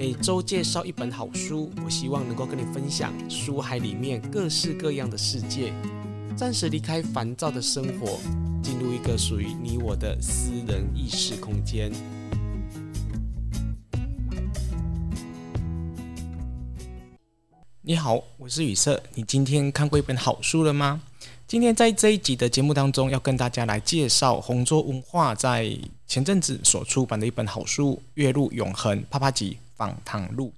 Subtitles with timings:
[0.00, 5.74] 每周介绍一本好书，我希望能够跟你分享书海里面各式各样的世界，
[6.34, 8.18] 暂时离开烦躁的生活，
[8.62, 11.92] 进入一个属于你我的私人意识空间。
[17.82, 21.02] 你好，我是雨色，你今天看过一本好书了吗？
[21.46, 25.76] 今天在这一集的节目当中，要跟大家来介绍红桌文化在
[26.06, 30.52] 前阵子所出版的一本好书《月入永恒啪啪击访谈录》。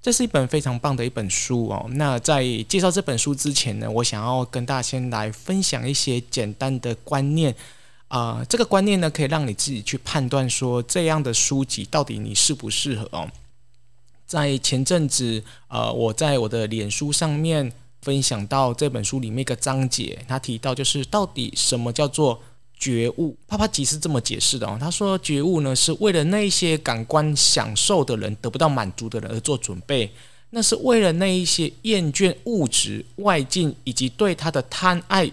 [0.00, 1.86] 这是一本非常棒的一本书哦。
[1.90, 7.52] 那在介绍这本书之前呢，我想要跟大家先来分享一些简单的观念
[8.06, 13.28] 啊、这个观念呢，可以让你自己去判断说，这样的书籍到底你适不适合哦。
[14.26, 17.72] 在前阵子，呃，我在我的脸书上面。
[18.02, 22.42] 分享到这本书里面一个章节，他提到就是到底什么叫做
[22.82, 23.36] 觉悟？
[23.46, 24.76] 啪啪吉是这么解释的哦。
[24.80, 30.10] 他说觉悟呢是为了那些感官享受的人得不到满足的人而做准备，
[30.50, 35.30] 那是为了那一些厌倦物质外境以及对他的贪爱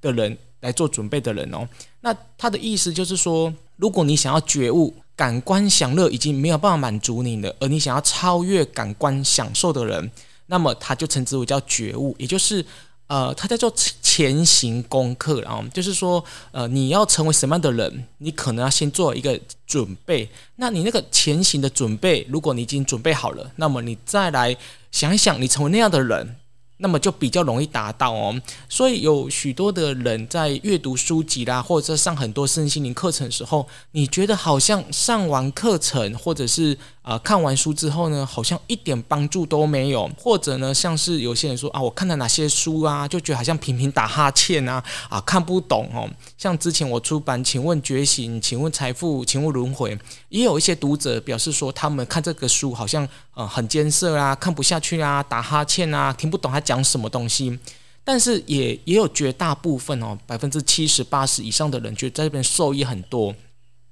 [0.00, 1.68] 的人来做准备的人哦。
[2.00, 10.10] 那他的意思就是说，如果你想要觉悟，感官享乐已经没有办法满足你了，而你想要超越感官享受的人。
[10.46, 12.64] 那么他就称之为叫觉悟，也就是
[13.06, 13.72] 呃，他在做
[14.12, 20.28] 前行功课，然后就是说，呃，你要成为什么样的人，你可能要先做一个准备。
[20.56, 24.54] 那你那个前行的准备，如果你已经准备好了，那么你再来
[24.90, 26.36] 想一想，你成为那样的人。
[26.82, 28.34] 那么就比较容易达到哦，
[28.68, 46.10] 所以有许多的人在阅读书籍啦，或者上很多身心灵课程的时候，你觉得好像上完课程，或者是啊、呃、看完书之后呢，好像一点帮助都没有，或者呢，像是有些人说啊，我看了哪些书啊，就觉得好像频频打哈欠啊，啊看不懂哦。
[46.36, 49.94] 像之前我出版《请问觉醒》《请问财富》《请问轮回》，
[50.30, 56.72] 也有一些读者表示说，他们看这个书好像呃很艰涩啊，看不下去啊，打哈欠啊，听不懂他讲。
[56.72, 57.58] 讲什么东西？
[58.02, 63.34] 但是也也有绝大部分哦，百分之七十八十以上的人觉得在这边受益很多。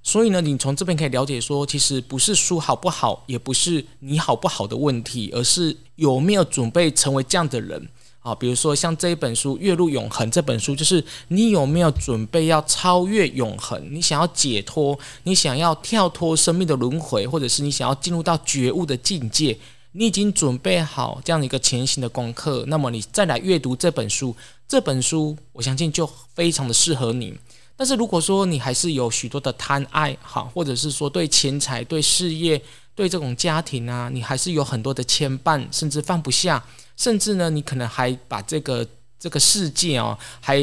[0.03, 7.87] 所以呢，你从这边可以了解说，其实不是书好不好，也不是你好不好的问题，而是有没有准备成为这样的人
[8.21, 8.35] 啊。
[8.35, 13.83] 比如说像这一本书《月入永恒》这本书，就是你有没有准备要超越永恒？
[13.91, 19.59] 你想要解脱，你想要跳脱生命的轮回，或者是你想要进入到觉悟的境界？
[19.93, 24.37] 你已经准备好这样一个前行的功课，那么你再来阅读这本书，
[24.69, 27.37] 这本书我相信就非常的适合你。
[27.77, 32.63] 但是如果说你还是有许多的贪爱，哈，或者是说对钱财、对事业、
[33.01, 36.63] 对这种家庭啊，你还是有很多的牵绊，甚至放不下，
[36.99, 38.87] 甚至呢，你可能还把这个
[39.19, 40.61] 这个世界哦，还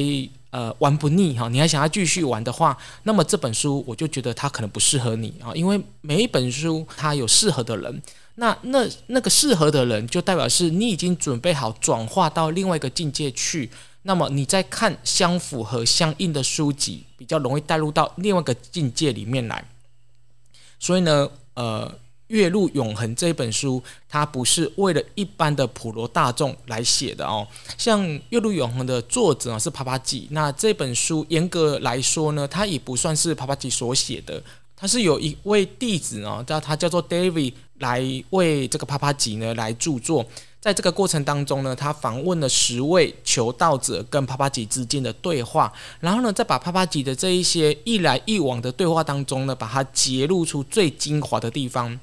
[0.52, 8.04] 呃玩不腻哈，你还想要继续玩的话，那么这本书我就觉得它可能不适合你啊，因为每一本书它有适合的人。
[8.36, 13.72] 那那那个适合的人，就代表是你已经准备好转化到另外一个境界去。
[14.04, 19.66] 那么你再看相符合相应的书籍，比较容易带入到另外一个境界里面来。
[20.80, 21.92] 所以呢，呃，
[22.28, 27.48] 《月入永恒》这本书，它不是为了一般的普罗大众来写的哦。
[27.78, 34.42] 像《月入永恒》的作者啊是啪啪击，那这本书严格来说呢，它也不算是啪啪击所写的。
[34.80, 38.00] 它是有一位弟子哦，叫他叫做 David 来
[38.30, 40.24] 为这个啪啪击呢来著作，
[40.62, 52.00] 在这个过程当中呢，他访问了十位求道者跟啪啪击之间的对话，然后呢，再把啪啪击的这一些一来一往的对话当中呢，把它揭露出最精华的地方。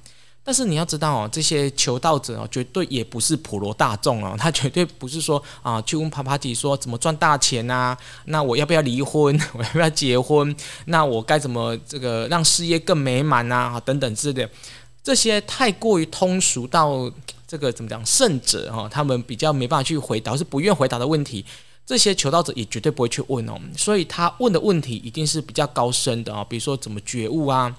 [0.46, 7.96] 但是你要知道哦，这些求道者哦，绝对也不是普罗大众哦， 他绝对不是说啊，去问啪啪提说怎么赚大钱啊，
[8.26, 9.34] 那我要不要离婚？
[9.56, 10.54] 我要不要结婚？
[10.84, 13.80] 那我该怎么这个让事业更美满啊？
[13.86, 14.50] 等等之类的，
[15.02, 17.10] 这些太过于通俗到
[17.48, 21.42] 这个怎么讲圣者哈，他们比较没办法去回答，是不愿回答的问题，
[21.86, 27.74] 这些求道者也绝对不会去问哦，所以他问的问题一定是比较高深的啊，比如说怎么觉悟啊，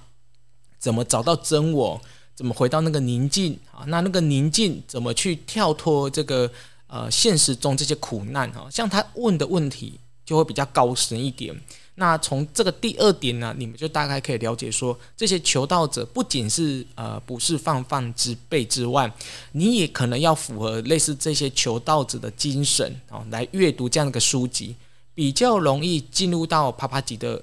[0.79, 2.01] 怎么找到真我。
[2.35, 3.85] 怎么回到那个宁静啊？
[3.87, 6.51] 那那个宁静怎么去跳脱这个
[6.87, 8.67] 呃现实中这些苦难啊？
[8.69, 11.55] 像他问的问题就会比较高深一点。
[11.97, 19.09] 那从这个第二点呢，你们就大概可以了解说，这些求道者不仅是呃不是泛泛之辈之外，
[19.53, 24.75] 你也可能要符合类似这些求道者的精神啊，来阅读这样的一个书籍，
[25.13, 27.41] 比较容易进入到啪啪吉的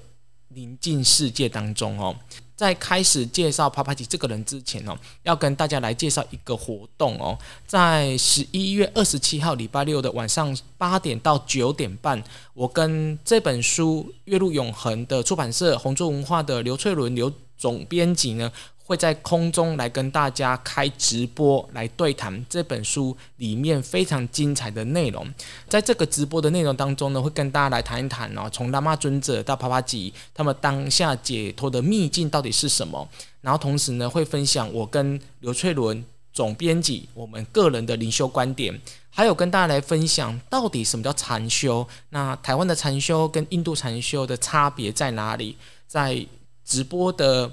[0.49, 2.15] 宁静世界当中哦。
[2.63, 7.37] 在开始介绍帕帕奇这个人之前哦，要跟大家来介绍一个活动哦，
[7.67, 12.23] 在十一月二十七号礼拜六的晚上八点到九点半，
[12.53, 18.49] 我跟这本书《月入永恒》的出版社红州文化的刘翠伦刘总编辑呢，
[18.85, 25.25] 会在空中来跟大家开直播来对谈这本书里面非常精彩的内容。
[25.69, 33.07] 在这个直播的内容当中呢，会跟大家来谈一谈哦，从喇嘛尊者到帕帕吉，他们当下解脱的秘境到底是什么？
[33.39, 36.03] 然后同时呢，会分享我跟刘翠伦
[36.33, 38.77] 总编辑我们个人的灵修观点，
[39.09, 41.87] 还有跟大家来分享到底什么叫禅修？
[42.09, 45.55] 那台湾的禅修跟印度禅修的差别在哪里？
[45.87, 46.27] 在
[46.65, 47.49] 直播的。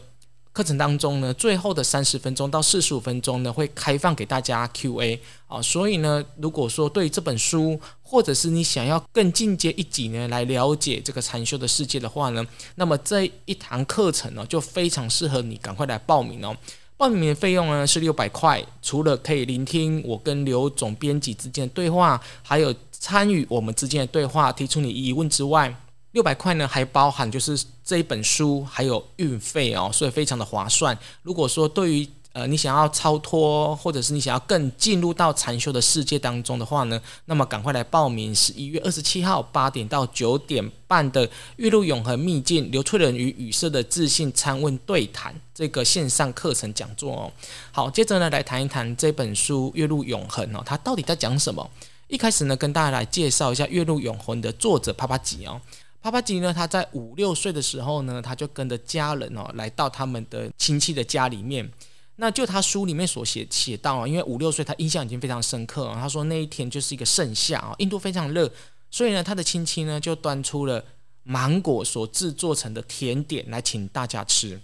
[0.52, 12.44] 课程当中呢，最后的三十分钟到四十五分钟呢，会开放给大家 Q&A 啊，所以呢，如果说对这本书，或者是你想要更进阶一级呢，来了解这个禅修的世界的话呢，
[12.75, 16.56] 那么这一堂课程呢，就非常适合你赶快来报名哦。
[16.97, 25.75] 报名的费用呢是六百块，除了可以聆听我跟刘总编辑之间的对话，还有参与我们之间的对话，提出你疑问之外。
[26.12, 30.96] 六百块呢，还包含就是这一本书还有运费哦，所以非常的划算。
[31.22, 41.26] 如果说对于呃你想要超脱，或者是你想要更进入到禅修的世界当中的话呢，那么赶快来报名十一月二十七号八点到九点半的
[41.56, 47.32] 《跃入永恒秘境：刘粹伦与宇色的自信参问对谈》这个线上课程讲座哦。
[47.72, 51.68] 好，接着呢来谈一谈这本书《月入永恒》哦，它到底在讲什么？
[52.06, 55.60] 一开始呢跟大家来介绍一下《月入永恒》的作者帕帕吉哦。
[56.02, 61.70] 帕帕吉呢，他在五六岁的时候呢，他就跟着家人哦，来到他们的亲戚的家里面。
[62.17, 65.91] 那就他书里面所写写到啊，因为五六岁他印象已经非常深刻。
[65.94, 68.50] 他说那一天就是一个盛夏啊，印度非常热，
[68.91, 70.85] 所以呢，他的亲戚呢就端出了
[71.23, 74.61] 芒果所制作成的甜点来请大家吃。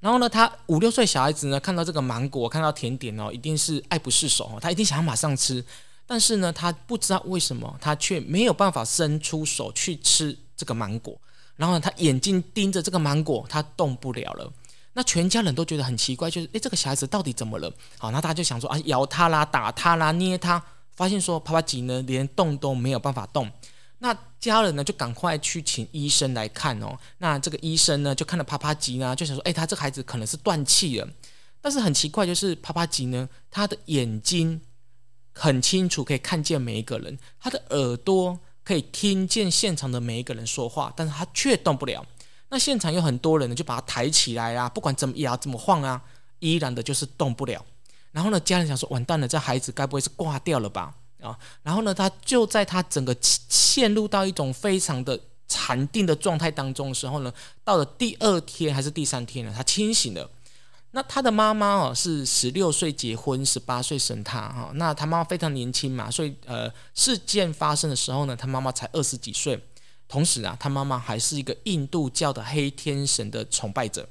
[0.00, 5.64] 然后呢，他五六岁小孩子呢看到这个芒果，看到甜点哦，一定是爱不释手哦，他一定想要马上吃。
[6.06, 11.18] 但是呢，他不知道为什么，他却没有办法伸出手去吃这个芒果。
[11.56, 14.52] 然后呢，他眼睛盯着这个芒果，他动不了了。
[14.94, 17.72] 那全家人都觉得很奇怪，就是诶，这个小孩子到底怎么了？
[17.98, 20.62] 好，那大家就想说啊，摇他啦，打他啦，捏他，
[20.94, 23.50] 发现说帕帕吉呢连动都没有办法动。
[23.98, 26.98] 那家人呢就赶快去请医生来看哦。
[27.18, 31.08] 那这个医生呢就看了帕帕吉呢，就想说，诶，他这孩子可能是断气了。
[31.60, 34.60] 但是很奇怪，就是帕帕吉呢，他的眼睛。
[35.32, 42.04] 很清楚可以看见每一个人，他的耳朵可以听见现场的每一个人说话，但是他却动不了。
[42.48, 46.02] 那现场有很多人呢，就把他抬起来啊，不管怎么摇怎么晃啊，
[46.38, 47.64] 依然的就是动不了。
[48.10, 50.94] 然后呢，家人想说，完蛋了，这孩子该不会是挂掉了吧？
[51.22, 55.18] 啊，然后呢，他就在他整个陷入到一种非常的
[55.48, 57.32] 禅定的状态当中的时候呢，
[57.64, 60.28] 到了第二天还是第三天呢，他清醒了。
[60.94, 64.70] 那他的妈妈哦是十六岁结婚，十八岁生他哈。
[64.74, 69.58] 那他妈妈非常年轻嘛，所以呃事件发生的时候呢，他妈妈才二十几岁。
[70.06, 74.06] 同时啊，他妈妈还是一个印度教的黑天神的崇拜者。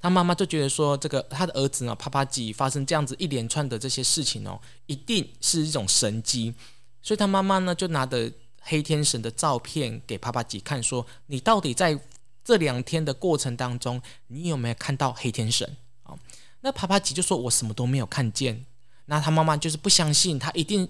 [0.00, 6.54] 他妈妈就觉得说，这个他的儿子呢，帕帕吉发生这样子一连串的这些事情哦，一定是一种神迹。
[7.02, 8.32] 所以他妈妈呢就拿着
[8.62, 12.00] 黑天神的照片给帕帕吉看，说你到底在。
[12.48, 16.14] 这两天的过程当中，你有没有看到黑天神啊？
[16.62, 18.64] 那帕帕吉就说：“我什么都没有看见。”
[19.04, 20.88] 那他妈妈就是不相信，他一定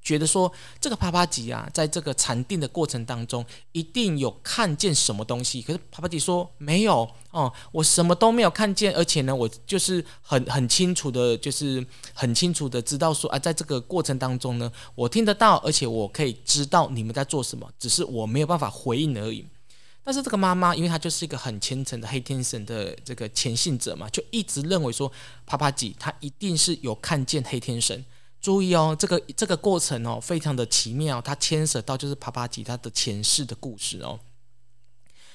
[0.00, 5.60] 觉得说这个帕帕吉啊，在这个禅定的过程当中，一定有看见什么东西。
[5.60, 19.44] 可是帕帕吉说：“没有哦，我什么都没有看见，而且呢，我就是很很清楚的，就是很清楚的知道说啊，在这个过程当中呢，我听得到，而且我可以知道你们在做什么，只是我没有办法回应而已。”
[20.02, 25.10] 但是这个妈妈，因为她就是一个很虔诚的黑天神的这个虔信者嘛，就一直认为说，
[25.46, 28.04] 帕帕吉他一定是有看见黑天神。
[28.40, 34.18] 注意哦，这个这个过程哦，非常的奇妙，它牵涉到就是帕帕吉他的前世的故事哦。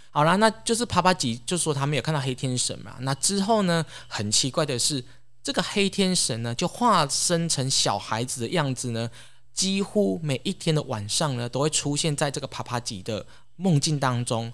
[0.10, 2.98] 好啦，那就是帕帕吉就说他没有看到黑天神嘛。
[3.01, 5.05] 那之后呢，很奇怪的是，
[5.43, 9.12] 这个黑天神呢，就化身成小孩子的样子呢，
[9.53, 13.25] 几乎每一天的晚上呢，都会出现在这个帕帕吉的。
[13.55, 14.51] 梦境当中，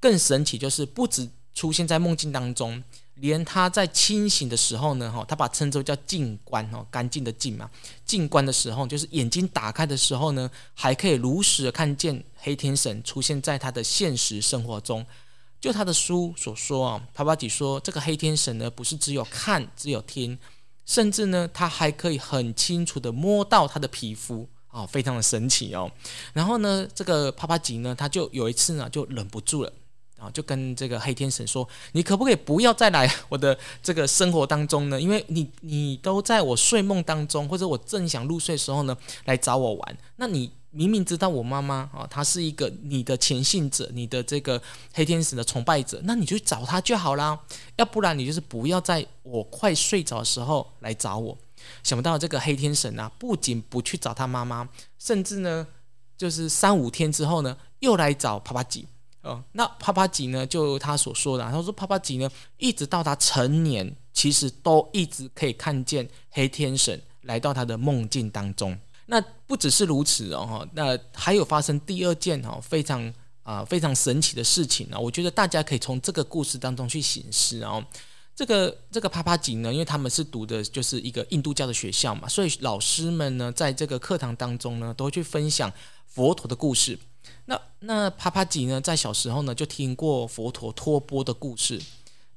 [0.00, 2.82] 更神奇就是不止出现在梦境当中，
[3.14, 7.70] 连他在清醒的时候呢，哈，他把称之为叫静观哦，干净的静嘛，
[8.04, 15.06] 静观的时候，就是眼睛打开的时候呢，还可以如实的看见黑天神出现在他的现实生活中。
[15.60, 20.36] 就他的书所说啊，帕帕吉说，这个黑天神呢，不是只有看，只有听，
[20.84, 24.48] 甚至呢，他还可以很清楚的摸到他的皮肤。
[24.72, 25.88] 哦，非常的神奇哦。
[26.32, 29.72] 然后呢，这个帕帕吉呢，他就有一次呢，就忍不住了，
[30.18, 34.98] 啊，就跟这个黑天神说：“你可不可以不要再来我的这个生活当中呢？
[34.98, 39.98] 因为你你都在我睡梦当中，或者我正想入睡的时候呢，来找我玩。
[40.16, 44.62] 那你明明知道我妈妈啊，她是一个你的虔信者，你的这个
[44.94, 47.38] 黑天使的崇拜者，那你就去找她就好啦。
[47.76, 51.36] 要不然你就是不要在我快睡着的时候来找我。
[51.82, 55.66] 想不到这个黑天神啊，不仅不去找他妈妈，甚至呢，
[56.16, 58.86] 就是三五天之后呢，又来找帕帕吉。
[59.22, 68.76] 哦，那帕帕吉呢，就他所说的，他说帕帕吉呢，一直到他成年，其实都一直可以看见黑天神来到他的梦境当中。
[69.06, 73.12] 那不只是如此哦，那还有发生第二件哦非常
[73.44, 74.98] 啊、非常神奇的事情呢。
[74.98, 77.84] 我觉得大家可以从这个故事当中去醒思哦。
[78.34, 85.70] 这个这个帕帕吉呢，因为他们是读的就是一个印度教的学校嘛，所以老师们呢在这个课堂当中呢，都会去分享
[86.06, 86.98] 佛陀的故事。
[87.44, 91.80] 那那帕帕吉呢，在小时候呢就听过佛陀托钵的故事，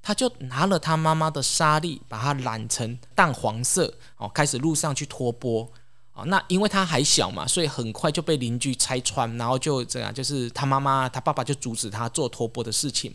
[0.02, 5.72] 他就拿了他妈妈的沙粒，把它染成淡黄色哦，开始路上去托钵。
[6.12, 13.14] 啊，那因为他还小嘛，所以很快就被邻居拆穿，然后就这样，就是他妈妈、他爸爸就阻止他做托钵的事情。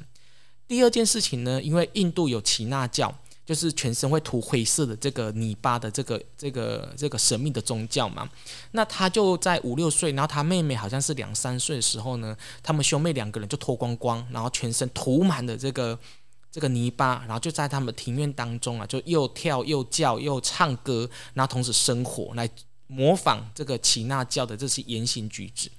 [0.71, 3.13] 第二件事情呢，因为印度有耆那教，
[3.45, 8.31] 就是全身会涂灰色的这个泥巴的这个这个这个神秘的宗教嘛。
[8.71, 15.99] 那他就在五六岁，然后他妹妹好像是两三岁的时候呢，他们兄妹两个人就脱光光，然后全身涂满了这个
[16.53, 22.49] 这个泥巴，然后就在他们庭院当中啊，就又跳又叫又唱歌，然后同时生火来。
[22.93, 25.71] 模仿这个耆那教的这些言行举止，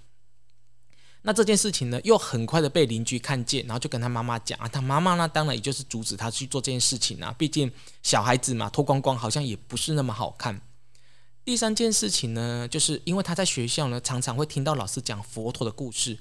[1.24, 10.62] 那这件事情呢，又很快的被邻居看见，然后就跟他妈妈讲啊，他妈妈呢，当然也就是阻止他去做这件事情啊，毕竟小孩子嘛，脱光光好像也不是那么好看。
[11.46, 16.18] 第三件事情呢，就是因为他在学校呢，常常会听到老师讲佛陀的故事，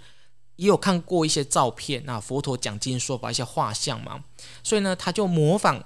[0.57, 4.25] 也有看过一些照片，那佛陀讲经说法一些画像嘛，
[4.63, 5.83] 所以呢，他就模仿。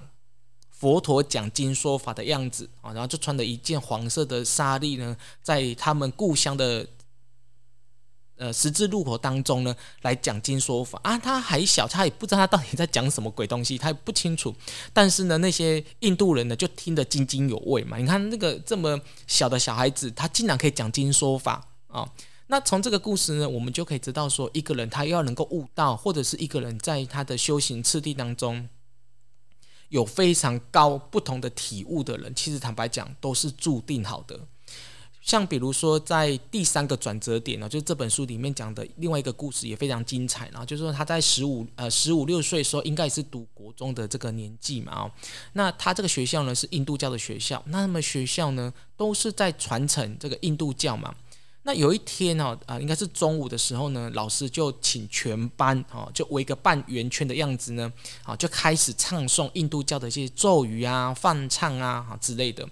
[0.77, 6.85] 佛陀讲经说法的样子啊，然后就穿了一件黄色的纱丽呢，在他们故乡的
[8.37, 11.17] 呃十字路口当中呢，来讲经说法啊。
[11.17, 14.53] 他还小，他也不知道他到底在讲什么鬼东西，他也不清楚。
[14.93, 17.97] 但是呢，那些印度人呢，就听得津津有味嘛。
[17.97, 22.07] 你看那个这么小的小孩子，他竟然可以讲经说法啊。
[22.47, 28.69] 那从这个故事呢，我们就可以知道说，一个人他要能够悟道，或者是一个人在他的修行次第当中。
[29.89, 34.39] 有非常高不同的体悟的人，其实坦白讲都是注定好的。
[35.25, 40.47] 像比如说，在第三个转折点呢，就是这本书里面讲的另外一个故事也非常精彩。
[40.49, 44.91] 然后就是说他在十五呃十五六岁的时候，应该也是读国中的这个年纪嘛。
[44.93, 45.11] 哦，
[45.53, 51.15] 那他这个学校呢是印度教的学校，那么学校呢都是在传承这个印度教嘛。
[51.63, 57.91] 那有一天哦，啊，应该是中午的时候呢，老师就请全班哦，就围个半圆圈的样子呢，
[58.21, 62.69] 啊，就开始唱诵印度教的一些咒语啊、梵唱啊之类的。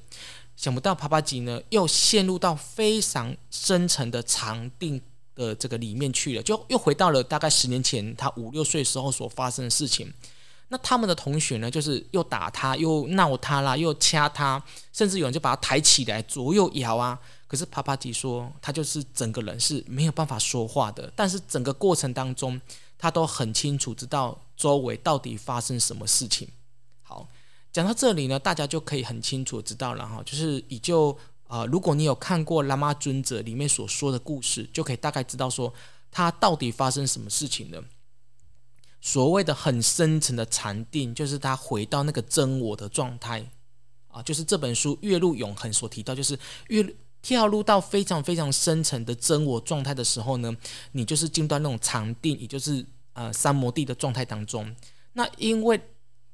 [0.55, 5.01] 想不到帕帕吉呢，又陷入到非常深沉的长定
[5.35, 10.13] 的这个里面去了，就又回到了大概十年前他五六岁时候所发生的事情。
[10.69, 17.19] 那他们的同学呢，就是又打他，又闹他啦，又掐他，甚至有人就把他抬起来左右摇啊。
[17.47, 22.59] 可是帕帕吉说，他就是整个人是没有办法说话的，但是整个过程当中，
[22.97, 26.47] 他都很清楚知道周围到底发生什么事情。
[27.73, 35.73] 讲到这里呢，大家就可以很清楚知道了哈，就是以就啊、如果你有看过喇嘛尊者里面所说的故事，就可以大概知道说
[36.09, 37.83] 他到底发生什么事情了。
[39.01, 43.45] 所谓的很深层的禅定，就是他回到那个真我的状态
[44.07, 46.39] 啊，就是这本书《月入永恒》所提到，就是
[46.69, 46.95] 月。
[47.21, 50.53] 跳入到非常非常深层的真我状态的时候呢，
[50.91, 54.75] 你就是进到那种禅定，也就是呃三摩地的状态当中。
[55.13, 55.79] 那因为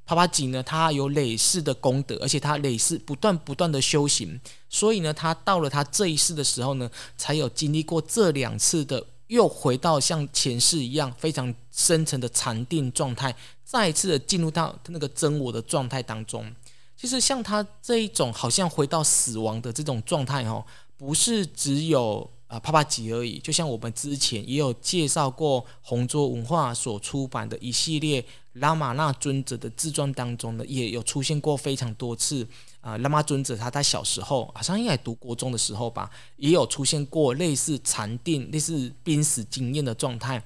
[0.10, 16.52] 帕帕吉呢，他有累世的功德，而且他累世不断不断的修行，所以呢，他到了他这一世的时候呢，才有经历过这两次的又回到像前世一样非常深层的禅定状态，再一次的进入到那个真我的状态当中。
[16.98, 20.66] 其实像他这一种好像回到死亡的这种状态哦，
[20.98, 23.38] 不是只有啊帕帕吉而已。
[23.38, 28.26] 就像我们之前也有介绍过红桌文化所出版的一系列
[28.60, 32.48] 拉玛那尊者的自传当中呢，也有出现过非常多次
[32.82, 32.98] 啊。
[33.00, 40.44] 拉玛尊者他在小时候好像应该读国中的时候吧，也有出现过类似禅定、类似濒死经验的状态。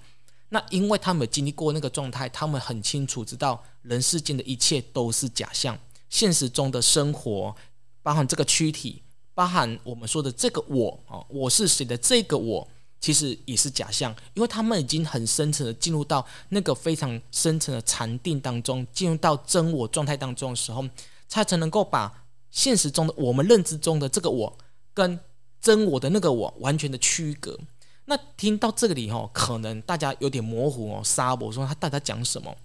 [0.50, 5.78] 那因为他们经历过那个状态，他们很清楚知道人世间的一切都是假象。
[6.10, 7.56] 现实中的生活，
[8.04, 9.02] 包含这个躯体，
[9.34, 12.68] 包含我们说的这个我啊，我是谁的这个我，
[13.04, 20.86] 其实也是假象，因为他们已经很深层的进入到那个非常深层的禅定当中，进入到真我状态当中的时候，
[21.30, 24.58] 他才能够把现实中的我们认知中的这个我
[24.94, 25.20] 跟
[25.60, 27.60] 真我的那个我完全的区隔。
[28.06, 32.56] 那听到这里哦，可能大家有点模糊哦，沙博说他到底在讲什么？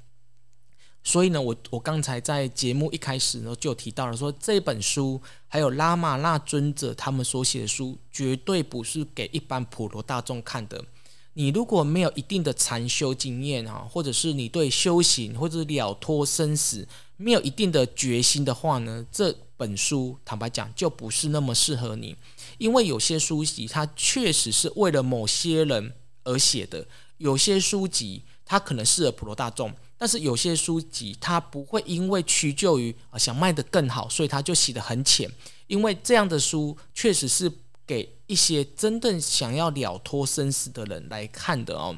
[1.08, 10.84] 所以呢，我我刚才在节目一开始呢就提到了说，这本书还有拉玛那尊者他们所写的书，绝对不是给一般普罗大众看的。
[11.32, 16.86] 你如果没有一定的禅修经验啊，或者是你对修行或者了脱生死
[17.16, 22.14] 没有一定的决心的话呢，这本书坦白讲就不是那么适合你，
[22.58, 26.86] 因为有些书籍它确实是为了某些人而写的，
[27.16, 35.30] 有些书籍它可能适合普罗大众，但是有些书籍它不会因为屈就于啊想卖得更好，所以它就写得很浅，
[35.66, 37.52] 因为这样的书确实是。
[37.88, 41.96] 给一些真正想要了脱生死的人来看的哦，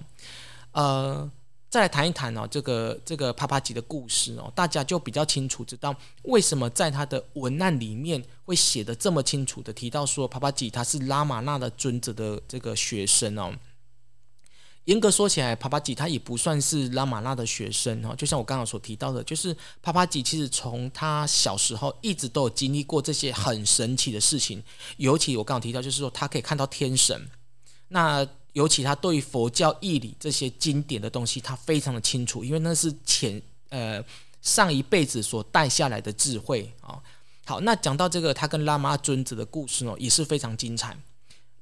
[0.71, 1.28] 呃，
[1.69, 5.92] 再来谈一谈哦，这个这个帕帕吉的故事哦，大家就比较清楚知道
[6.23, 13.52] 为什么在他的文案里面会写得这么清楚的提到说帕帕吉他是拉玛那的尊者的这个学生哦。
[14.90, 24.61] 严格说起来，帕帕吉他也不算是拉玛拉的学生哈，就像我刚刚所提到的，就是帕帕吉其实从他小时候一直都有经历过这些很神奇的事情。
[24.97, 27.30] 尤其我刚刚提到，就是说他可以看到天神。
[27.87, 34.04] 那尤其他对于佛教义理这些经典的东西，他非常的清楚，因为那是前呃
[34.42, 36.99] 上一辈子所带下来的智慧啊。
[37.44, 40.97] 好，那讲到这个他跟拉玛尊者的故事呢，也是非常精彩。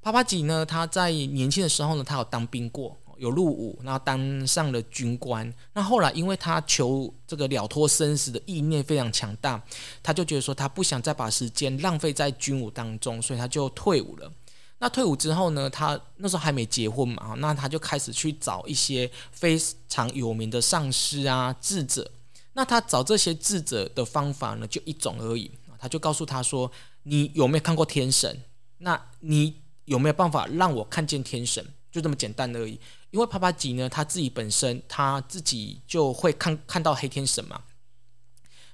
[0.01, 2.97] 帕帕吉呢，他在年轻的时候呢，他有当兵过。
[3.19, 5.53] 有入伍，然后当上了军官。
[5.73, 9.63] 那后来，因为他求这个了脱生死的意念非常强大，
[10.03, 14.33] 他就觉得说他不想再把时间浪费在军伍当中，所以他就退伍了。
[14.79, 19.59] 那退伍之后呢，他那时候还没结婚嘛，那他就开始去找一些非
[19.89, 22.11] 常有名的上师啊、智者。
[22.53, 25.51] 那他找这些智者的方法呢，就一种而已。
[25.81, 26.69] 他就告诉他说
[27.05, 28.43] ：“你有没有看过天神？
[28.79, 31.65] 那你有没有办法让我看见天神？
[31.93, 37.63] 就这么简单而已。”因为帕帕吉呢，他自己本身他自己就会看看到黑天神嘛。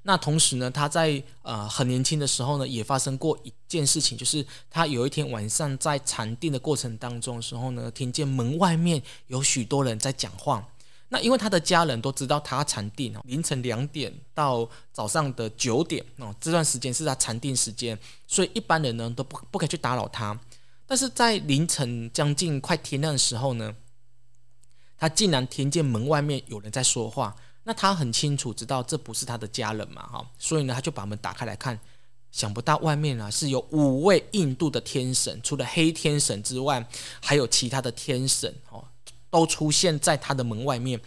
[0.06, 10.68] 那同时呢，他在呃很年轻的时候呢，也发生过一件事情，就是他有一天晚上在禅定的过程当中的时候呢，听见门外面有许多人在讲话。
[11.08, 20.38] 那因为他的家人都知道他禅定哦，凌晨两点到早上的九点哦，这段时间是他禅定时间，所以一般人呢都不不可以去打扰他。
[20.86, 23.74] 但是在凌晨将近快天亮的时候呢，
[25.04, 31.78] 他竟然听见门外面有人在说话，那他很清楚知道这不是他的家人嘛，哈，所以呢，他就把门打开来看，
[32.32, 36.88] 想不到外面啊是有五位印度的天神，除了黑天神之外，
[37.20, 38.82] 还有其他的天神哦，
[39.28, 40.98] 都出现在他的门外面。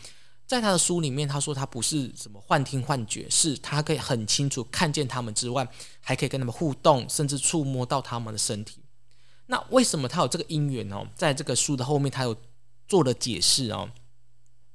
[0.46, 5.68] 在他的书里面，他说他不是什么幻听幻觉，是他可以很清楚看见他们之外，
[6.02, 8.80] 还可以跟他们互动，甚至触摸到他们的身体。
[9.48, 11.04] 那为什么他有这个因缘呢？
[11.16, 12.38] 在这个书的后面，他有。
[12.88, 13.90] 做了解释哦，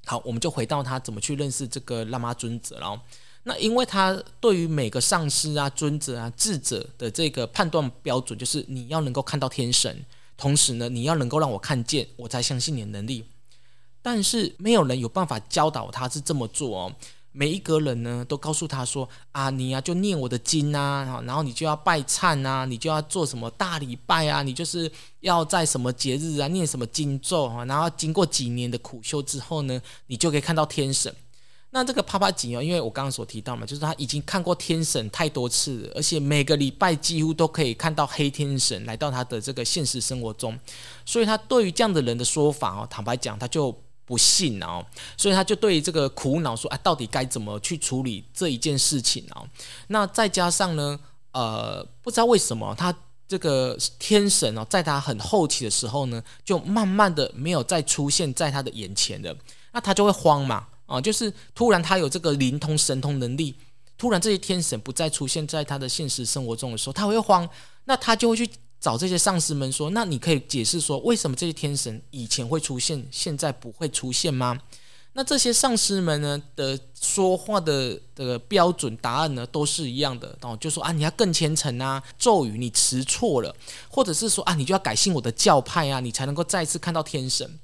[0.05, 3.03] 好，我们就回到他怎么去认识这个辣妈尊者了。
[3.45, 10.05] 那因为他对于每个上师啊、尊者啊、智者的这个判断标准，就是你要能够看到天神，
[10.37, 13.25] 同时呢，你要能够让我看见，我才相信你的能力。
[14.01, 16.95] 但是没有人有办法教导他是这么做哦。
[17.35, 24.91] 每一个人呢，都告诉他说：“啊，你呀、啊，就念我的经啊，然后你就要拜忏啊，你就要做什么大礼拜啊，你就是
[25.21, 31.15] 要在什么节日啊念什么经咒啊，然后经过几年的苦修之后呢，你就可以看到天神。
[31.71, 40.59] 那这个帕帕吉哦，因为我刚刚所提到嘛，就是他已经看过天神太多次了，而且每个礼拜几乎都可以看到黑天神来到他的这个现实生活中，
[41.07, 43.75] 所以他对于这样的人的说法哦，坦白讲，他就。
[44.05, 44.85] 不信哦，
[45.17, 49.47] 所以他就对这个苦恼说：“啊，到底该怎么去处理这一件事情哦？”
[49.89, 50.99] 那再加上呢，
[51.33, 52.95] 呃，不知道为什么他
[53.29, 59.35] 这个天神哦，在他很后期的时候呢，就慢慢的没有再出现在他的眼前了。
[59.73, 63.55] 那他就会慌嘛，啊，就是突然他有这个灵通神通能力，
[63.97, 67.49] 突然这些天神不再出现在他的现实生活中的时候，他会慌，
[67.85, 68.49] 那他就会去。
[68.83, 74.61] 找这些上师们说，那你可以解释说，为什么这些天神以前会出现，现在不会出现吗？
[75.13, 83.55] 那这些上师们呢的说话的的标准答案呢都是一样的，哦，就说啊，你要更虔诚啊，咒语你持错了，
[83.89, 87.61] 或者是说啊，你就要改信我的教派啊，你才能够再次看到天神。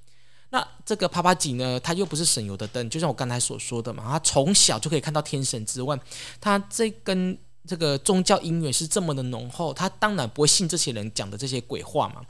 [0.51, 5.99] 那这个帕帕吉呢，他又不是省油的灯，就像我刚才所说的嘛，他从小就可以看到天神之外，
[6.41, 7.37] 他这根。
[7.69, 12.23] 这个宗教因缘是这么的浓厚，他当然不会信这些人讲的这些鬼话嘛。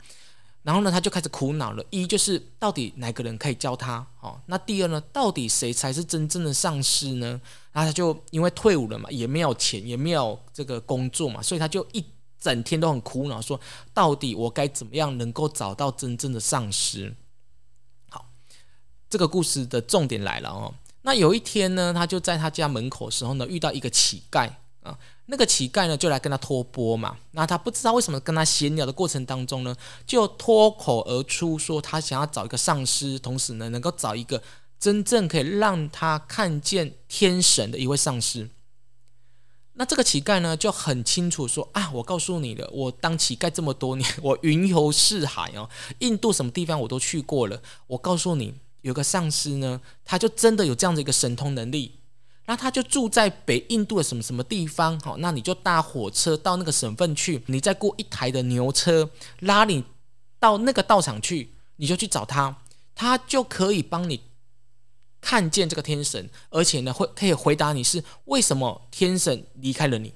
[0.61, 1.83] 然后呢，他就开始苦恼了。
[1.89, 4.05] 一就是到底哪个人可以教他？
[4.19, 7.39] 哦，那第二呢，到底谁才是真正的上师呢？
[7.71, 12.03] 然后他就因为退伍了嘛，也没有钱，也没有这个工作嘛，所以他就一
[12.37, 13.59] 整天都很苦恼，说
[13.93, 17.15] 到底我该怎么样能够找到真正的上师？
[18.09, 18.29] 好，
[19.09, 20.73] 这个故事的重点来了哦。
[21.03, 24.51] 那有一天呢，他就在他家门口的时候呢，遇到一个乞丐
[24.83, 24.99] 啊。
[25.31, 27.15] 那个乞丐呢，就来跟他托钵嘛。
[27.31, 34.41] 那他不知道为什么跟他闲聊的过程当中呢，就脱口而出说他想要找一个上师，同时呢，能够找一个
[34.79, 38.49] 真正可以让他看见天神的一位上师。
[39.73, 47.61] 那这个乞丐呢，就很清楚说啊，我告诉你了，我当乞丐这么多年，我云游四海哦，印度什么地方我都去过了。
[47.87, 48.55] 我告诉你。
[48.81, 51.98] 有个上师呢，他就真的有这样的一个神通能力，
[52.49, 59.83] 那他就住在北印度的什么什么地方，好，那你就搭火车到那个省份去，你再雇一台的牛车拉你
[60.39, 62.63] 到那个道场去，你就去找他，
[62.95, 64.23] 他就可以帮你
[65.21, 70.15] 看见这个天神，而且呢，会可以回答你是为什么天神离开了你。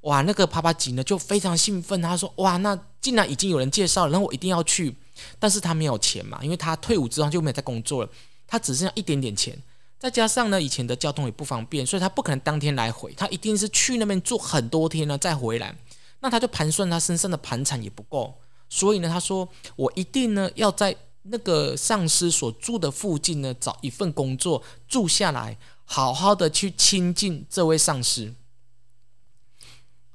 [0.00, 4.96] 哇，那个帕帕吉呢就非常兴奋，他说：哇，那既然已经有人介绍了，那我一定要去。
[5.38, 8.10] 但是他没有钱嘛，因为他退伍之后就没有再工作了，
[8.46, 9.62] 他只剩下一点点钱，
[9.98, 15.76] 再加上呢以前的交通也不方便，所以他不可能当天来回，他一定是去那边住很多天呢再回来。
[16.20, 18.34] 那他就盘算他身上的盘缠也不够，
[18.68, 28.34] 所以呢他说我一定呢要在那个上司所住的附近呢找一份工作住下来，好好的去亲近这位上司。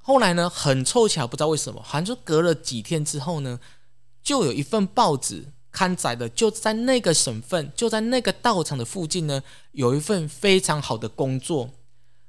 [0.02, 3.60] 后来呢很凑巧，不知道为什么，好像就隔了几天之后呢。
[4.24, 11.72] 就有一份报纸刊载的，就在那个省份，就在那个道场的附近呢，有一份非常好的工作。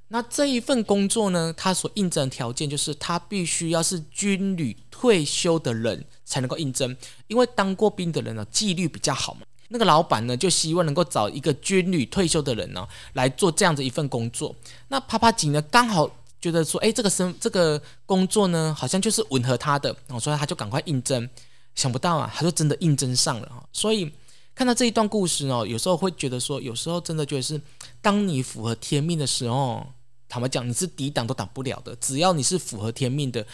[0.09, 9.43] 那这一份工作呢，他所应征的条件就是他必须要是军旅退休的人才能够应征，因为当过兵的人呢，纪律比较好嘛。
[9.69, 14.55] 那个老板呢，就希望能够找一个军旅退休的人呢来做这样子一份工作。
[14.89, 16.09] 那帕帕吉呢，刚好
[16.41, 21.29] 觉得说，哎，这个生这个工作呢，好像就是吻合他的，然后所以他就赶快应征。
[21.75, 23.69] 想不到啊，他就真的应征上了。
[23.73, 24.11] 所以
[24.55, 27.61] 看到这一段故事哦，有时候会觉得说，有时候真的觉得是，
[28.01, 29.85] 当你符合天命的时候，
[30.29, 31.97] 坦白讲，你是抵挡都挡不了的。
[31.97, 33.45] 只要你是符合天命的，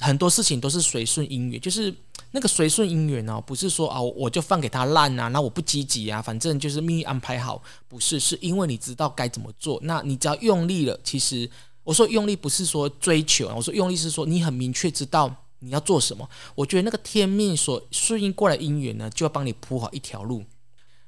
[0.00, 1.60] 很多事情都是随顺因缘。
[1.60, 1.94] 就是
[2.32, 7.62] 那个随顺因缘哦，不是说啊，我就放给他烂啊，那我不积极啊，反正就是命运安排好。
[7.86, 9.78] 不是，是因为你知道该怎么做。
[9.84, 11.48] 那你只要用力了，其实
[11.84, 15.32] 我说用力不是说追求，我说用力是说你很明确知道。
[15.64, 16.28] 你要做什么？
[16.54, 20.44] 我觉得那个天命所顺应过来姻缘呢，就要帮你铺好一条路。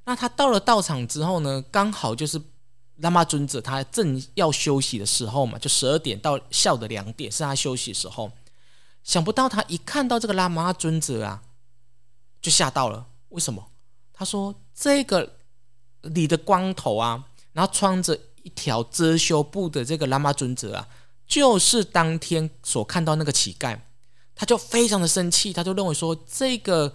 [0.04, 2.40] 那他到了道场之后呢，刚好就是
[3.00, 8.30] 喇嘛尊者他正要休息的时候嘛，就十二点到下午的两点是他休息时候。
[9.02, 11.42] 想不到他一看到这个喇嘛尊者啊，
[12.40, 13.06] 就吓到了。
[13.30, 13.70] 为什么？
[14.12, 15.36] 他说这个
[16.02, 20.88] 你的光头啊，然后穿着一条遮羞布的这个喇嘛尊者啊，
[21.26, 23.80] 就是当天所看到那个乞丐。
[24.34, 26.92] 他就非常的生气，他就认为说这个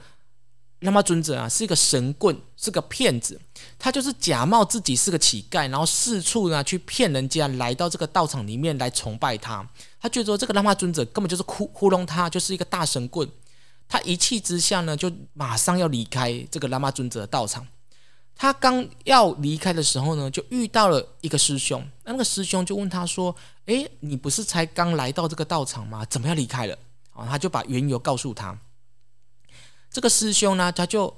[0.82, 3.40] 喇嘛尊者啊是一个神棍，是个骗子。
[3.78, 9.68] 他就是假冒自己是个乞丐，然后四处呢去骗人家来到这个道场里面来崇拜他。
[10.02, 13.30] 他觉得说这个喇嘛尊者根本就是糊糊弄他，就是一个大神棍。
[13.88, 17.66] 他一气之下呢，就马上要离开这个喇嘛尊者的道场。
[18.36, 21.86] 他刚要离开的时候呢，就遇到了一个师兄。
[22.06, 26.06] 那个师兄就问他说：“诶，你不是才刚来到这个道场吗？
[26.06, 26.78] 怎么样离开了？”
[27.28, 28.60] 他就把缘由告诉他，
[29.90, 31.16] 这个师兄呢，他就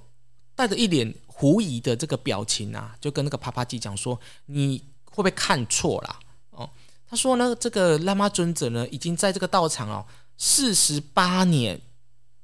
[0.55, 6.19] 带着一脸狐疑的这个表情啊，就跟那个帕帕吉讲说：“你会不会看错了？”
[6.51, 6.69] 哦，
[7.09, 10.05] 他说呢，这个喇嘛尊者呢，已经在这个道场哦
[10.37, 11.79] 四十八年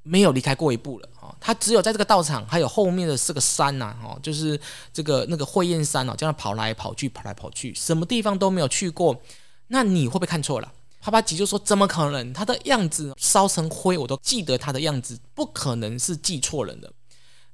[0.02, 4.60] 没有离开过一步了哦，他只有在这个道场，还有后面的这个山呐，哦，就是
[4.92, 9.22] 这个那个慧焰山哦，这样跑来跑去，跑来跑去，什么地方都没有去过。
[9.68, 10.72] 那你会不会看错了？
[11.08, 12.34] 帕帕吉就说：“怎么可能？
[12.34, 16.92] 他的样子烧成灰，我都记得他的样子，不可能是记错人的。”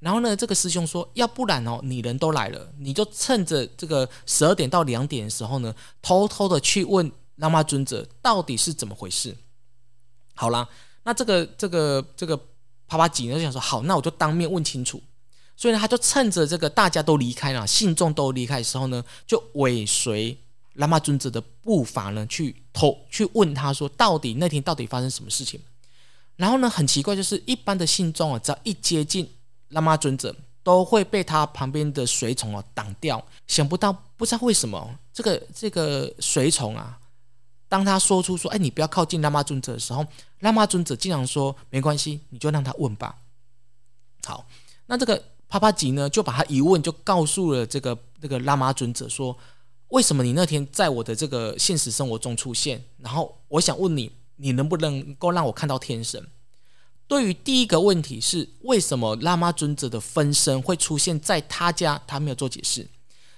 [0.00, 9.36] 然后呢，这个师兄说：“要不然哦，你人都来了，你就趁着这个十二点到两点的时候呢，偷偷的去问喇嘛尊者到底是怎么回事。”
[10.34, 10.68] 好啦，
[11.04, 12.36] 那这个这个这个
[12.88, 15.00] 帕帕吉呢就想说：“好，那我就当面问清楚。”
[15.56, 20.40] 所以呢，他就趁着这个大家都离开了，信众都离开的时候呢，就尾随。
[20.76, 25.60] 喇嘛尊者的步伐呢，去偷去问他说，到底那天到底发生什么事情？
[26.36, 29.30] 然后呢，很奇怪，就是一般的信众啊，只要一接近
[29.70, 30.34] 喇嘛尊者，
[30.64, 33.24] 都会被他旁边的随从啊挡掉。
[33.46, 36.98] 想不到，不知道为什么，这个这个随从啊，
[37.68, 40.04] 当他说出说，哎，你不要靠近喇嘛尊者的时候，
[40.40, 43.16] 喇嘛尊者竟然说，没关系，你就让他问吧。
[44.24, 44.44] 好，
[44.86, 49.38] 那这个帕帕吉呢，就把他一问，就告诉了这个这个喇嘛尊者说。
[49.88, 52.84] 为什么你那天在我的这个现实生活中出现？
[52.98, 56.26] 然后我想问你，你能不能够让我看到天神？
[57.06, 62.88] 对于第一个问题是为什么喇嘛尊者的分身会出现在他家，他没有做解释。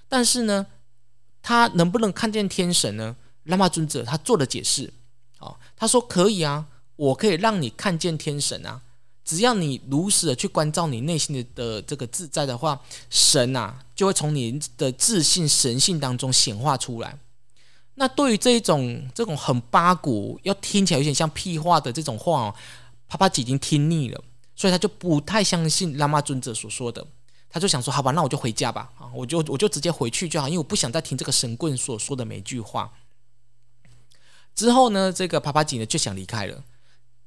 [0.07, 0.65] 但是呢，
[1.41, 3.17] 他能不能看见天神呢？
[3.45, 4.91] 喇嘛尊者他做了解释，
[5.39, 8.81] 哦，他说可以啊，我可以让你看见天神啊，
[9.27, 17.19] 只要你如实的去关照你内心的的这个自在的话，神啊就会从你的自信神性当中显化出来。
[17.95, 22.55] 那对于这种这种很八股，要听起来有点像屁话的这种话哦。
[23.09, 24.23] 帕帕吉已经听腻了，
[24.55, 27.05] 所以他就不太相信拉玛尊者所说的，
[27.49, 32.93] 他就想说：“好吧，那我就回家吧，啊，我就我就直接回去就好，因为我不想再听这个神棍所说的每句话。”
[34.55, 36.63] 之后呢，这个帕帕吉呢就想离开了。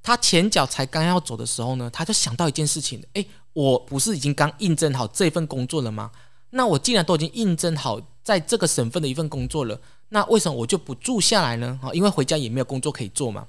[0.03, 6.11] 他前脚才刚要走的时候呢，他就想到一件事情：诶，我不是已经刚应征好这份工作了吗？
[6.51, 11.79] 那我既然都已经应征好在这个省份的一份工作了，那为什么我就不住下来呢？
[11.83, 13.47] 啊，因为回家也没有工作可以做嘛。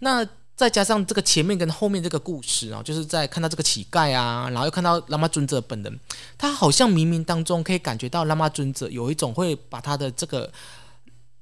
[0.00, 6.00] 那再加上这个前面跟后面这个故事啊，就是在看到这个乞丐啊，然后又看到拉玛尊者本人，
[6.36, 10.52] 他好像冥冥当中可以感觉到拉玛尊者有一种会把他的这个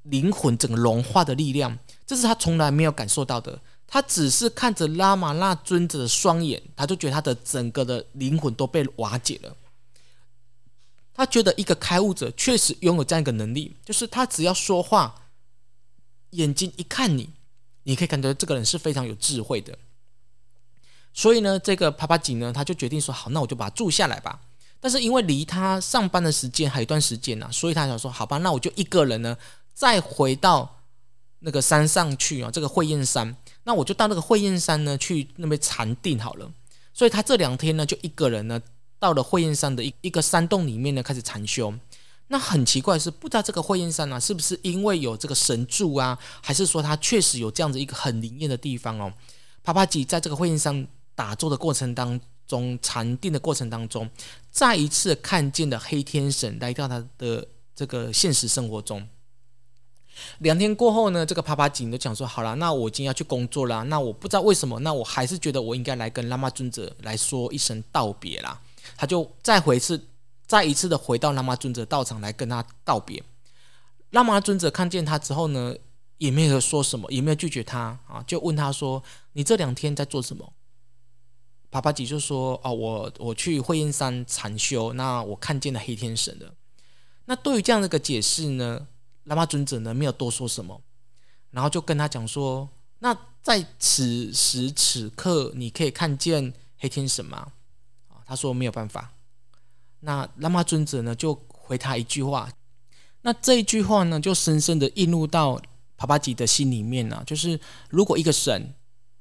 [0.02, 3.58] 灵魂整个融化的力量，这是他从来没有感受到的。
[3.88, 9.56] 他只是看着拉玛那尊者的双眼，他就觉得他的整个的灵魂都被瓦解了。
[11.14, 15.22] 他觉得一个开悟者确实拥有这样一个能力，就是他只要说话，
[16.30, 17.30] 眼睛一看你。
[17.84, 19.78] 你可以感觉这个人是非常有智慧的，
[21.14, 24.42] 所以呢，这个帕帕吉呢，他就决定说好，那我就把他住下来吧。
[24.78, 29.38] 但是因为离他上班的时间还有一段时间呢、所以他想说好吧，那我就一个人呢，
[29.72, 30.82] 再回到
[31.38, 33.34] 那个山上去啊，这个慧焰山，
[33.68, 36.50] 那我就到那个会燕山呢去那边禅定好了。
[36.94, 38.58] 所以他这两天呢，就一个人呢，
[38.98, 41.74] 到了会燕山的一一个山洞里面呢，开始禅修。
[42.28, 49.12] 那很奇怪是，不知道这个会燕山啊，是不是因为有这个神助啊，还是说它确实有这样子一个很灵验的地方哦？
[49.62, 54.08] 帕帕吉在这个会燕山打坐的过程当中，禅定的过程当中，
[54.50, 59.06] 再一次看见了黑天神来到他的这个现实生活中。
[60.38, 68.60] 两天过后呢，这个帕帕吉就讲说：“好了，那我今天要去工作了，那我不知道为什么，那我还是觉得我应该来跟拉玛尊者来说一声道别啦。”
[68.96, 70.08] 他就再回一次。
[70.46, 73.22] 再一次的回到拉玛尊者道场来跟他道别，
[74.12, 75.74] 拉玛尊者看见他之后呢，
[76.16, 79.02] 也没有说什么，也没有拒绝他啊，就问他说
[79.34, 80.54] ：“你这两天在做什么？”
[81.70, 86.54] 帕帕吉就说：“哦，我我去会阴山禅修，那我看见了黑天神了。”
[87.28, 88.86] 那对于这样的一个解释呢，
[89.28, 90.80] 喇嘛尊者呢没有多说什么，
[91.50, 92.68] 然后就跟他讲说
[93.00, 97.52] ：“那在此时此刻，你可以看见黑天神吗？”
[98.08, 99.12] 啊，他说没有办法。
[100.00, 102.50] 那拉玛尊者呢，就回他一句话，
[103.22, 105.60] 那这一句话呢，就深深的印入到
[105.96, 107.22] 帕帕吉的心里面了。
[107.26, 107.58] 就是
[107.90, 108.74] 如果一个神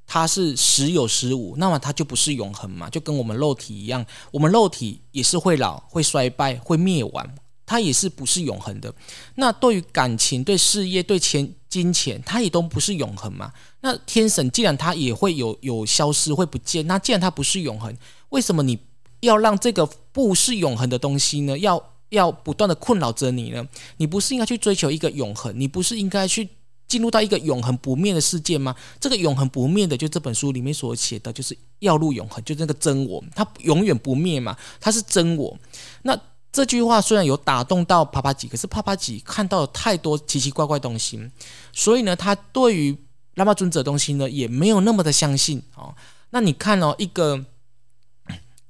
[0.06, 7.36] 他是时有时无，那么他就不是永恒嘛，就跟我们肉体一样，我们肉体也是会老、会衰败、会灭亡，
[7.68, 8.92] 它也是不是永恒的。
[9.36, 13.54] 那对于感情、对事业、对钱、金钱，它也都不是永恒嘛。
[13.82, 17.96] 那天神既然它也会有有消失、会不见，那既然它不是永恒，
[18.30, 18.80] 为什么你？
[19.22, 23.68] 要让这个不是永恒的东西呢，要要不断的困扰着你呢？
[23.98, 25.52] 你不是应该去追求一个永恒？
[25.60, 26.48] 你不是应该去
[26.88, 28.76] 进入到一个永恒不灭的世界吗？
[29.00, 35.58] 这个永恒不灭的，就这本书里面所写的，就是要入永恒，就那个真我，它永远不灭嘛，它是真我。
[36.04, 36.16] 那
[36.58, 41.30] 这句话虽然有打动到帕帕吉，可是帕帕吉看到了太多奇奇怪怪东西，
[41.72, 42.98] 所以呢，他对于
[43.36, 45.94] 拉玛尊者东西呢，也没有那么的相信哦。
[46.32, 47.46] 那你看哦，一个。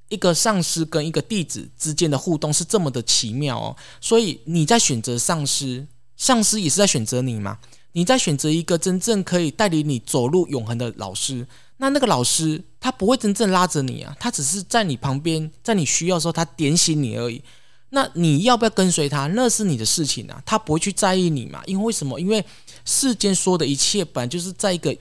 [0.09, 7.59] 一个上师跟一个弟子之间的互动是这么的奇妙哦，所以你在选择上师，上师也是在选择你嘛？
[7.91, 11.45] 你在选择一个真正可以带领你走入永恒的老师，
[11.75, 17.43] 那那个老师他不会真正拉着你啊，他只是在你旁边，在你需要的时候他点醒你而已。
[17.89, 19.27] 那你要不要跟随他？
[19.27, 21.61] 那是你的事情啊，他不会去在意你嘛？
[21.65, 22.19] 因为为什么？
[22.19, 22.43] 因为
[22.85, 24.95] 世间说的一切本来就是在一个。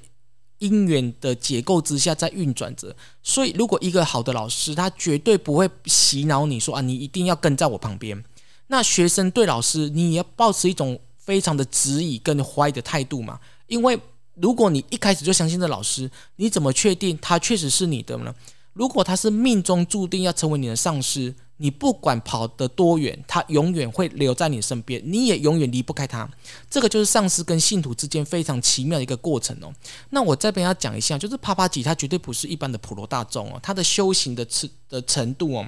[0.58, 8.24] 因缘的结构之下在运转着，所以如果一个好的老师，他绝对不会洗脑你说啊，你一定要跟在我旁边。
[8.68, 13.38] 那学生对老师，你也要保持一种非常的质疑跟怀疑的态度嘛。
[13.66, 14.00] 因为
[14.36, 18.34] 如果你一开始就相信这老师，你怎么确定他确实是你的呢？
[18.72, 26.28] 如果他是命中注定要成为你的上司，你不管跑得多远，他永远会留在你身边，你也永远离不开他。
[26.68, 29.72] 这个就是上司跟信徒之间非常奇妙的一个过程哦。
[30.10, 35.66] 那我这边要讲一下，就是帕帕吉他绝对不是一般的普罗大众哦，他的修行的次的程度哦，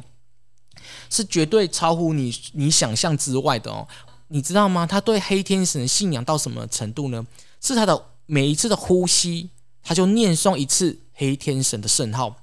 [1.09, 3.89] 是绝对超乎你你想象之外的哦。
[4.29, 4.87] 你知道吗？
[4.87, 7.27] 他对黑天神信仰到什么程度呢？
[7.63, 9.49] 是他的每一次的呼吸
[9.83, 12.37] 他就念诵一次黑天神的圣号。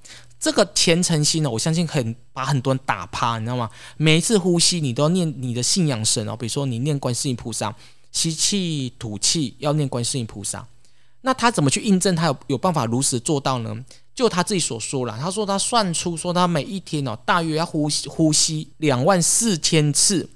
[0.45, 3.67] 这个虔诚心呢，我相信很把很多人打趴，你知道吗？
[3.97, 6.37] 每一次呼吸，你都要念你的信仰神哦。
[6.37, 7.75] 比如说，你念观世音菩萨，
[8.11, 10.63] 吸气吐气要念观世音菩萨。
[11.21, 13.75] 那他怎么去印证他有有办法如实做到呢？
[14.13, 20.29] 就他自己所说了，他说他算出说他每一天哦，大约要呼吸呼吸两万四千次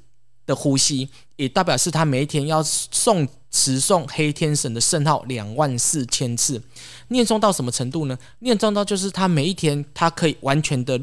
[0.48, 6.60] 的呼吸，也代表是他每一天要诵持诵黑天神的圣号两万四千次。
[7.10, 8.18] 念诵到什么程度呢？
[8.40, 11.00] 念诵到就是他每一天他可以完全的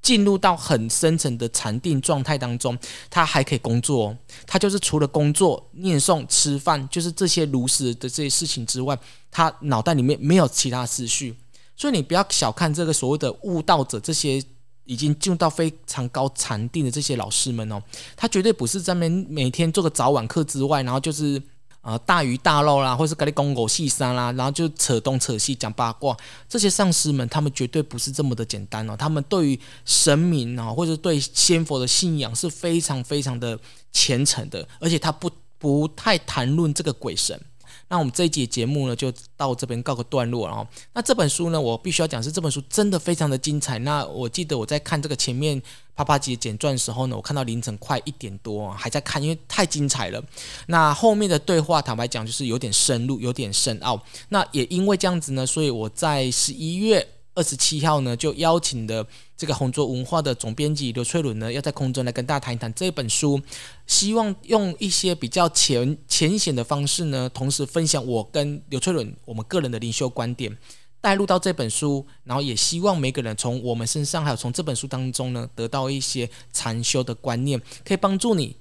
[0.00, 2.78] 进入到很深层的禅定状态当中，
[3.10, 4.16] 他还可以工作。
[4.46, 8.96] 他就是除了工作、念诵、吃饭，就是这些如实的这些事情之外，
[9.30, 11.34] 他脑袋里面没有其他思绪。
[11.76, 14.42] 所以你不要小看这个所谓的悟道者，这些
[14.84, 17.82] 已经进入到非常高禅定的这些老师们哦，
[18.14, 21.42] 他绝对不是在那边每天做个早晚课之外，然后就是
[21.86, 26.16] 啊大鱼大肉啦，或是跟你讲五四三啦，然后就扯东扯西讲八卦。
[26.48, 33.56] 这些上师们，他们绝对不是这么的简单哦，他们对于神明啊，或者对仙佛的信仰是非常非常的
[33.92, 37.40] 虔诚的，而且他不不太谈论这个鬼神。
[37.88, 40.66] 那我们这一集节目呢，就到这边告个段落了哦。
[40.92, 43.78] 那这本书呢，我必须要讲是这本书真的非常的精彩。
[43.80, 45.60] 那我记得我在看这个前面
[45.94, 50.22] 啪啪姐简传的时候呢，我看到凌晨快一点多还在看，因为太精彩了。
[50.66, 54.00] 那后面的对话，坦白讲就是有点深入，有点深奥。
[54.28, 57.06] 那也因为这样子呢，所以我在十一月。
[57.36, 63.40] 二十七号呢，就邀请的这个红桌文化的总编辑刘翠伦呢，要在空中来跟大家谈一谈这本书，
[63.86, 70.56] 希望用一些比较浅浅显的方式呢，同时分享我跟刘翠伦我们个人的灵修观点，
[71.00, 78.56] 带入到这本书，然后也希望每个人从我们身上，还有从这本书当中呢，得到一些禅修的观念，可以帮助你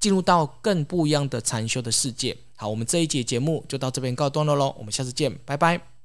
[0.00, 2.36] 进入到更不一样的禅修的世界。
[2.56, 5.99] 好，我们这一节节目就到这边告一段落喽，我们下次见，拜拜。